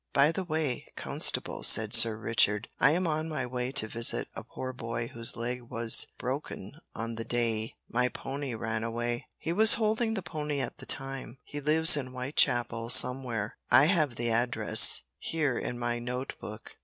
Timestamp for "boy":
4.73-5.09